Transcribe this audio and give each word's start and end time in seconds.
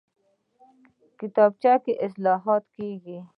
کتابچه 1.19 1.73
کې 1.83 1.93
اصلاحات 2.05 2.63
کېږي 2.75 3.17